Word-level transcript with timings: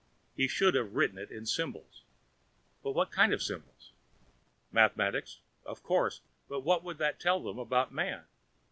He 0.35 0.47
should 0.47 0.73
have 0.73 0.95
written 0.95 1.19
it 1.19 1.29
in 1.29 1.45
symbols. 1.45 2.01
But 2.81 2.93
what 2.93 3.11
kind 3.11 3.31
of 3.35 3.43
symbols? 3.43 3.91
Mathematics? 4.71 5.41
Of 5.63 5.83
course, 5.83 6.21
but 6.49 6.61
what 6.61 6.83
would 6.83 6.97
that 6.97 7.19
tell 7.19 7.39
them 7.39 7.59
about 7.59 7.91
Man? 7.93 8.23